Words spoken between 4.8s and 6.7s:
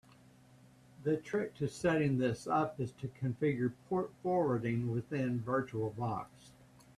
within Virtual Box.